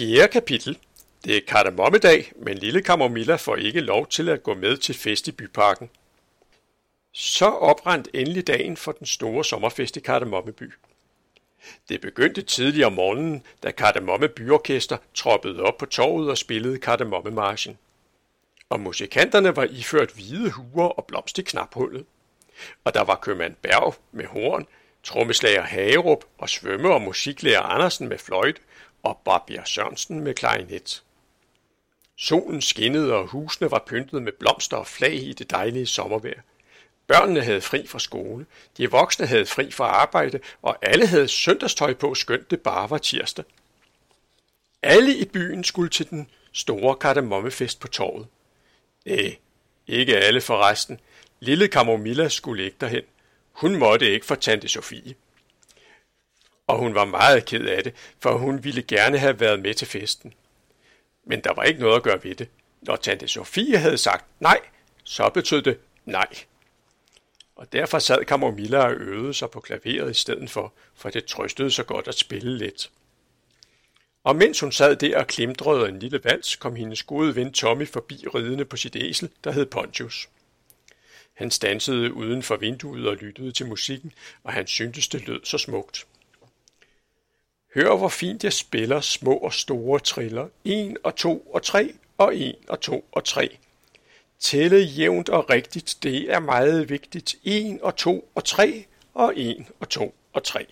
[0.00, 0.78] Fjerde kapitel.
[1.24, 5.28] Det er kardemommedag, men lille Kamomilla får ikke lov til at gå med til fest
[5.28, 5.90] i byparken.
[7.12, 10.72] Så oprandt endelig dagen for den store sommerfest i Kardemommeby.
[11.88, 17.78] Det begyndte tidligere om morgenen, da Kardemomme Byorkester troppede op på torvet og spillede Kardemommemarchen.
[18.68, 22.04] Og musikanterne var iført hvide huer og blomst i knaphullet.
[22.84, 24.66] Og der var købmand Berg med horn,
[25.04, 28.60] trommeslager Hagerup og svømme- og musiklærer Andersen med fløjt
[29.02, 31.02] og Barbier Sørensen med klarinet.
[32.16, 36.40] Solen skinnede, og husene var pyntet med blomster og flag i det dejlige sommervejr.
[37.06, 41.94] Børnene havde fri fra skole, de voksne havde fri fra arbejde, og alle havde søndagstøj
[41.94, 43.44] på, skønt det bare var tirsdag.
[44.82, 48.26] Alle i byen skulle til den store kardemommefest på torvet.
[49.06, 49.36] Nej,
[49.86, 51.00] ikke alle forresten.
[51.40, 53.02] Lille Camomilla skulle ikke derhen.
[53.52, 55.14] Hun måtte ikke for tante Sofie.
[56.70, 59.86] Og hun var meget ked af det, for hun ville gerne have været med til
[59.86, 60.34] festen.
[61.24, 62.48] Men der var ikke noget at gøre ved det.
[62.80, 64.60] Når tante Sofie havde sagt nej,
[65.04, 66.28] så betød det nej.
[67.56, 71.70] Og derfor sad Camomilla og øvede sig på klaveret i stedet for, for det trøstede
[71.70, 72.90] så godt at spille lidt.
[74.24, 77.88] Og mens hun sad der og klimtrede en lille vals, kom hendes gode ven Tommy
[77.88, 80.28] forbi ridende på sit æsel, der hed Pontius.
[81.34, 84.12] Han stansede uden for vinduet og lyttede til musikken,
[84.42, 86.06] og han syntes, det lød så smukt.
[87.74, 90.48] Hør, hvor fint jeg spiller små og store triller.
[90.64, 93.56] En og to og tre, og en og to og tre.
[94.40, 97.36] Tælle jævnt og rigtigt, det er meget vigtigt.
[97.44, 100.66] En og to og tre, og en og to og tre.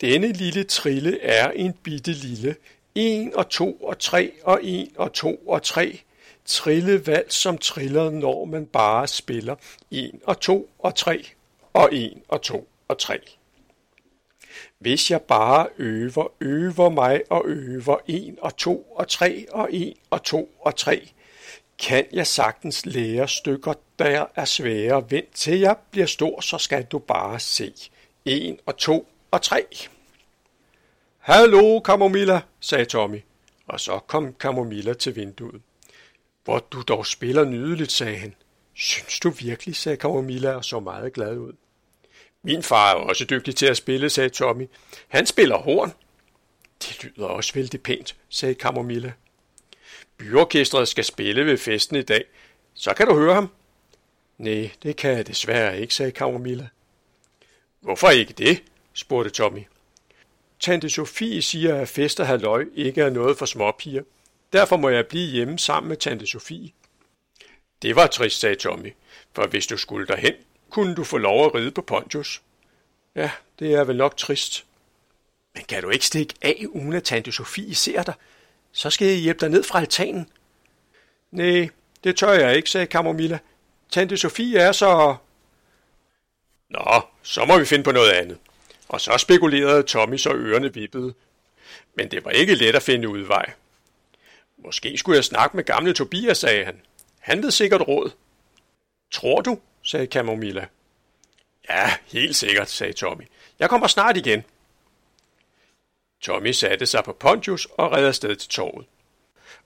[0.00, 2.56] Denne lille trille er en bitte lille.
[2.94, 6.00] En og to og tre, og en og to og tre.
[6.44, 9.56] Trille valg som triller, når man bare spiller.
[9.90, 11.24] En og to og tre,
[11.72, 13.37] og en og to og tre.
[14.78, 19.94] Hvis jeg bare øver, øver mig og øver en og to og tre og en
[20.10, 21.08] og to og tre,
[21.78, 25.10] kan jeg sagtens lære stykker, der er svære.
[25.10, 27.74] Vent til jeg bliver stor, så skal du bare se.
[28.24, 29.66] En og to og tre.
[31.18, 33.20] Hallo, Camomilla, sagde Tommy,
[33.66, 35.62] og så kom Camomilla til vinduet.
[36.44, 38.34] Hvor du dog spiller nydeligt, sagde han.
[38.74, 41.52] Synes du virkelig, sagde Camomilla og så meget glad ud.
[42.48, 44.66] Min far er også dygtig til at spille, sagde Tommy.
[45.08, 45.92] Han spiller horn.
[46.82, 49.12] Det lyder også vældig pænt, sagde Kamomilla.
[50.18, 52.24] Byorkestret skal spille ved festen i dag.
[52.74, 53.50] Så kan du høre ham.
[54.38, 56.68] Nej, det kan jeg desværre ikke, sagde Kamomilla.
[57.80, 58.62] Hvorfor ikke det?
[58.92, 59.62] spurgte Tommy.
[60.60, 64.02] Tante Sofie siger, at fest og halløj ikke er noget for småpiger.
[64.52, 66.70] Derfor må jeg blive hjemme sammen med tante Sofie.
[67.82, 68.92] Det var trist, sagde Tommy,
[69.32, 70.34] for hvis du skulle derhen,
[70.70, 72.42] kunne du få lov at ride på Pontius.
[73.14, 74.64] Ja, det er vel nok trist.
[75.54, 78.14] Men kan du ikke stikke af, uden at tante Sofie ser dig?
[78.72, 80.28] Så skal jeg hjælpe dig ned fra altanen.
[81.30, 81.68] Nej,
[82.04, 83.38] det tør jeg ikke, sagde Camomilla.
[83.90, 85.16] Tante Sofie er så...
[86.70, 88.38] Nå, så må vi finde på noget andet.
[88.88, 91.14] Og så spekulerede Tommy, så ørerne vippede.
[91.94, 93.52] Men det var ikke let at finde udvej.
[94.64, 96.80] Måske skulle jeg snakke med gamle Tobias, sagde han.
[97.18, 98.10] Han ved sikkert råd.
[99.10, 99.60] Tror du?
[99.82, 100.66] sagde Camomilla.
[101.68, 103.24] Ja, helt sikkert, sagde Tommy.
[103.58, 104.44] Jeg kommer snart igen.
[106.20, 108.86] Tommy satte sig på Pontius og red afsted til torvet.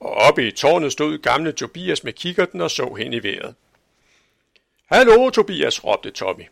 [0.00, 3.54] Og oppe i tårnet stod gamle Tobias med kikkerten og så hen i vejret.
[4.86, 6.44] Hallo, Tobias, råbte Tommy.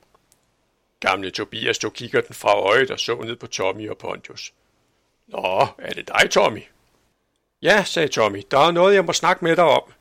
[1.01, 4.53] Gamle Tobias tog kikkerten fra øjet og så ned på Tommy og Pontius.
[5.27, 6.63] Nå, er det dig, Tommy?
[7.63, 9.93] Ja, sagde Tommy, der er noget, jeg må snakke med dig om.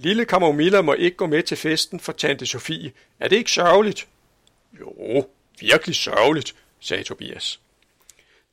[0.00, 2.92] Lille Kamomilla må ikke gå med til festen for tante Sofie.
[3.20, 4.08] Er det ikke sørgeligt?
[4.80, 5.28] Jo,
[5.60, 7.60] virkelig sørgeligt, sagde Tobias.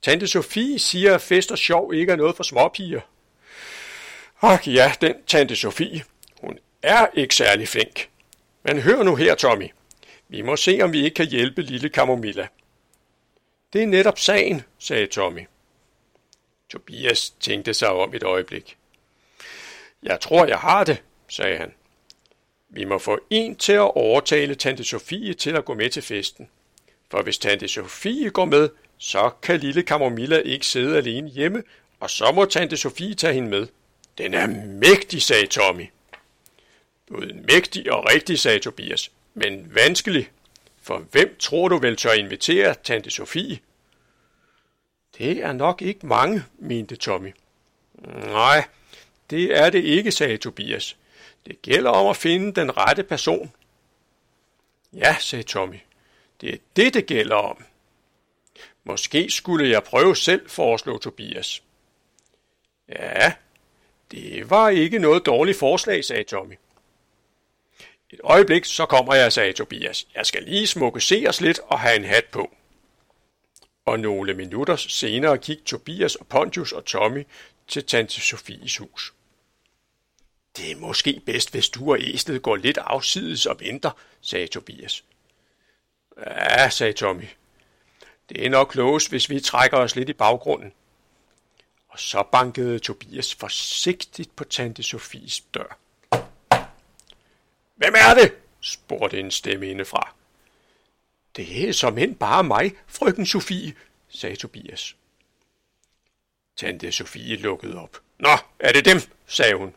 [0.02, 3.02] Tante Sofie siger, at fest og sjov ikke er noget for småpiger.
[4.42, 6.04] Ak ja, den tante Sofie.
[6.42, 8.10] Hun er ikke særlig flink.
[8.64, 9.70] Men hør nu her, Tommy.
[10.30, 12.48] Vi må se, om vi ikke kan hjælpe lille Kamomilla.
[13.74, 15.48] Det er netop sagen, sagde Tommy.
[16.70, 18.78] Tobias tænkte sig om et øjeblik.
[20.04, 21.04] Jeg tror, jeg har det,
[21.36, 21.74] sagde han.
[22.70, 26.50] Vi må få en til at overtale tante Sofie til at gå med til festen.
[27.12, 31.64] For hvis tante Sofie går med, så kan lille Camomilla ikke sidde alene hjemme,
[32.00, 33.68] og så må tante Sofie tage hende med.
[34.18, 35.86] Den er mægtig, sagde Tommy.
[37.08, 40.30] Både mægtig og rigtig, sagde Tobias, men vanskelig.
[40.82, 43.60] For hvem tror du vel tør invitere tante Sofie?
[45.18, 47.34] Det er nok ikke mange, mente Tommy.
[48.26, 48.66] Nej,
[49.30, 50.98] det er det ikke, sagde Tobias.
[51.46, 53.52] Det gælder om at finde den rette person.
[54.94, 55.80] Ja, sagde Tommy.
[56.42, 57.64] Det er det, det gælder om.
[58.84, 61.64] Måske skulle jeg prøve selv, foreslog Tobias.
[62.90, 63.34] Ja,
[64.12, 66.54] det var ikke noget dårligt forslag, sagde Tommy.
[68.10, 70.08] Et øjeblik, så kommer jeg, sagde Tobias.
[70.16, 72.56] Jeg skal lige smukke se os lidt og have en hat på.
[73.86, 77.28] Og nogle minutter senere gik Tobias og Pontius og Tommy
[77.68, 79.14] til tante Sofies hus.
[80.58, 83.92] Det er måske bedst, hvis du og æslet går lidt afsides og venter,
[84.22, 85.04] sagde Tobias.
[86.26, 87.28] Ja, sagde Tommy.
[88.30, 90.74] Det er nok klogest, hvis vi trækker os lidt i baggrunden.
[91.88, 95.78] Og så bankede Tobias forsigtigt på tante Sofies dør.
[97.76, 98.34] Hvem er det?
[98.62, 100.16] spurgte en stemme indefra.
[101.36, 103.74] Det er som end bare mig, frøken Sofie,
[104.10, 104.96] sagde Tobias.
[106.56, 108.02] Tante Sofie lukkede op.
[108.20, 108.98] Nå, er det dem,
[109.28, 109.74] sagde hun.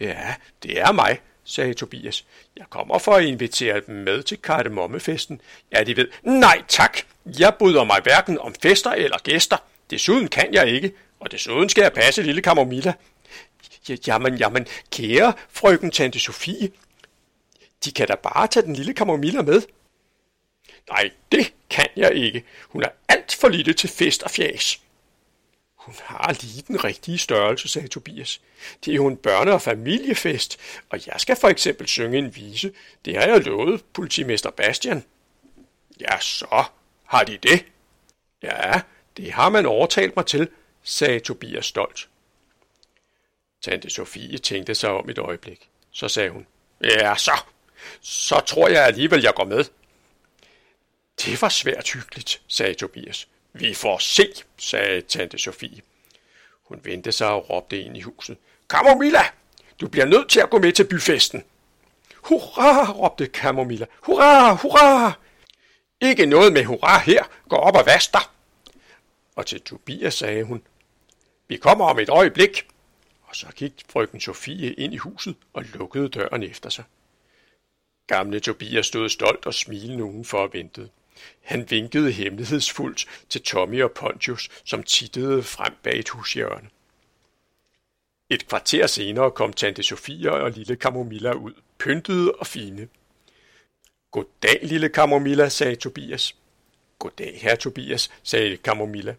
[0.00, 2.24] Ja, det er mig, sagde Tobias.
[2.56, 5.40] Jeg kommer for at invitere dem med til kardemommefesten.
[5.72, 6.08] Ja, de ved.
[6.22, 6.98] Nej, tak.
[7.38, 9.56] Jeg bryder mig hverken om fester eller gæster.
[9.90, 12.92] Desuden kan jeg ikke, og desuden skal jeg passe lille Kamomilla.
[14.06, 16.70] Jamen, jamen, kære frøken tante Sofie,
[17.84, 19.62] de kan da bare tage den lille Kamomilla med.
[20.90, 22.44] Nej, det kan jeg ikke.
[22.68, 24.80] Hun er alt for lille til fest og fjæs.
[25.86, 28.40] Hun har lige den rigtige størrelse, sagde Tobias.
[28.84, 30.58] Det er jo en børne- og familiefest,
[30.90, 32.72] og jeg skal for eksempel synge en vise.
[33.04, 35.04] Det har jeg lovet politimester Bastian.
[36.00, 36.64] Ja, så
[37.04, 37.64] har de det.
[38.42, 38.80] Ja,
[39.16, 40.48] det har man overtalt mig til,
[40.82, 42.08] sagde Tobias stolt.
[43.62, 45.68] Tante Sofie tænkte sig om et øjeblik.
[45.90, 46.46] Så sagde hun,
[46.84, 47.40] ja så,
[48.00, 49.64] så tror jeg alligevel, jeg går med.
[51.24, 53.28] Det var svært hyggeligt, sagde Tobias.
[53.58, 55.82] Vi får se, sagde tante Sofie.
[56.62, 58.36] Hun vendte sig og råbte ind i huset.
[58.70, 59.22] Kamomilla,
[59.80, 61.44] du bliver nødt til at gå med til byfesten.
[62.14, 63.86] Hurra, råbte Kamomilla.
[64.02, 65.12] Hurra, hurra!
[66.00, 67.24] Ikke noget med hurra her.
[67.48, 68.20] Gå op og vask dig.
[69.36, 70.62] Og til Tobias sagde hun,
[71.48, 72.66] vi kommer om et øjeblik.
[73.22, 76.84] Og så gik frøken Sofie ind i huset og lukkede døren efter sig.
[78.06, 80.88] Gamle Tobias stod stolt og smilende udenfor og ventede.
[81.42, 86.68] Han vinkede hemmelighedsfuldt til Tommy og Pontius, som tittede frem bag et hushjørne.
[88.30, 92.88] Et kvarter senere kom tante Sofia og lille Camomilla ud, pyntede og fine.
[94.10, 96.36] Goddag, lille Camomilla, sagde Tobias.
[96.98, 99.14] Goddag, herr Tobias, sagde Camomilla.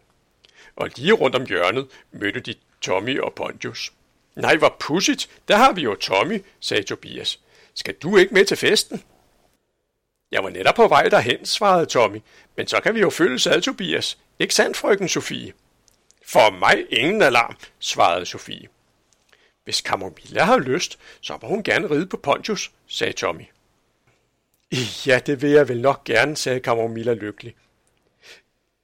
[0.76, 3.92] Og lige rundt om hjørnet mødte de Tommy og Pontius.
[4.36, 7.40] Nej, hvor pudsigt, der har vi jo Tommy, sagde Tobias.
[7.74, 9.02] Skal du ikke med til festen?
[10.32, 12.18] Jeg var netop på vej derhen, svarede Tommy,
[12.56, 14.18] men så kan vi jo følge ad, Tobias.
[14.38, 15.52] Ikke sandt, frøken Sofie?
[16.24, 18.68] For mig ingen alarm, svarede Sofie.
[19.64, 23.44] Hvis Camomilla har lyst, så må hun gerne ride på Pontius, sagde Tommy.
[25.06, 27.54] Ja, det vil jeg vel nok gerne, sagde Camomilla lykkelig.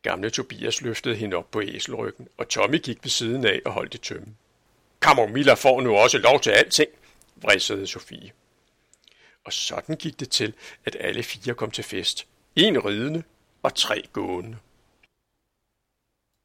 [0.03, 3.95] Gamle Tobias løftede hende op på æselryggen, og Tommy gik ved siden af og holdt
[3.95, 4.35] i tømme.
[5.01, 6.91] Camomilla får nu også lov til alting,
[7.37, 8.33] vridsede Sofie.
[9.45, 10.55] Og sådan gik det til,
[10.85, 12.27] at alle fire kom til fest.
[12.57, 13.23] En ridende
[13.63, 14.57] og tre gående.